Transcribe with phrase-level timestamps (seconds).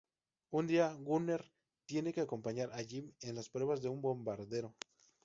[0.49, 1.51] Un día, Gunner
[1.85, 4.73] tiene que acompañar a Jim en las pruebas de un bombardero.